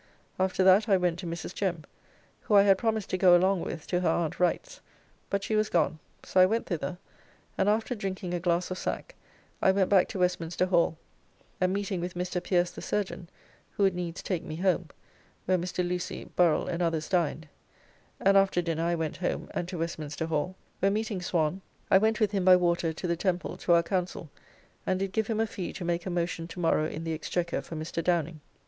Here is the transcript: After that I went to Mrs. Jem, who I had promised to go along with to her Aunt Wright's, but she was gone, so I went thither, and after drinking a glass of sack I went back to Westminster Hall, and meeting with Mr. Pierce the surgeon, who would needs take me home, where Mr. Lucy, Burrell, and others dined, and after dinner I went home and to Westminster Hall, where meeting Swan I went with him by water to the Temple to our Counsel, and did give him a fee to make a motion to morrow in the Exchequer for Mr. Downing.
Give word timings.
After 0.39 0.63
that 0.63 0.89
I 0.89 0.97
went 0.97 1.19
to 1.19 1.27
Mrs. 1.27 1.53
Jem, 1.53 1.83
who 2.39 2.55
I 2.55 2.63
had 2.63 2.79
promised 2.79 3.11
to 3.11 3.19
go 3.19 3.35
along 3.37 3.61
with 3.61 3.85
to 3.85 3.99
her 3.99 4.09
Aunt 4.09 4.39
Wright's, 4.39 4.81
but 5.29 5.43
she 5.43 5.55
was 5.55 5.69
gone, 5.69 5.99
so 6.23 6.39
I 6.41 6.45
went 6.47 6.65
thither, 6.65 6.97
and 7.55 7.69
after 7.69 7.93
drinking 7.93 8.33
a 8.33 8.39
glass 8.39 8.71
of 8.71 8.79
sack 8.79 9.13
I 9.61 9.71
went 9.71 9.91
back 9.91 10.07
to 10.07 10.17
Westminster 10.17 10.65
Hall, 10.65 10.97
and 11.59 11.71
meeting 11.71 12.01
with 12.01 12.15
Mr. 12.15 12.41
Pierce 12.43 12.71
the 12.71 12.81
surgeon, 12.81 13.29
who 13.69 13.83
would 13.83 13.93
needs 13.93 14.23
take 14.23 14.43
me 14.43 14.55
home, 14.55 14.87
where 15.45 15.59
Mr. 15.59 15.87
Lucy, 15.87 16.23
Burrell, 16.35 16.65
and 16.65 16.81
others 16.81 17.07
dined, 17.07 17.47
and 18.19 18.35
after 18.37 18.59
dinner 18.59 18.85
I 18.85 18.95
went 18.95 19.17
home 19.17 19.49
and 19.51 19.67
to 19.67 19.77
Westminster 19.77 20.25
Hall, 20.25 20.55
where 20.79 20.89
meeting 20.89 21.21
Swan 21.21 21.61
I 21.91 21.99
went 21.99 22.19
with 22.19 22.31
him 22.31 22.43
by 22.43 22.55
water 22.55 22.91
to 22.91 23.05
the 23.05 23.15
Temple 23.15 23.55
to 23.57 23.73
our 23.73 23.83
Counsel, 23.83 24.31
and 24.83 24.97
did 24.97 25.11
give 25.11 25.27
him 25.27 25.39
a 25.39 25.45
fee 25.45 25.71
to 25.73 25.85
make 25.85 26.07
a 26.07 26.09
motion 26.09 26.47
to 26.47 26.59
morrow 26.59 26.87
in 26.87 27.03
the 27.03 27.13
Exchequer 27.13 27.61
for 27.61 27.75
Mr. 27.75 28.03
Downing. 28.03 28.41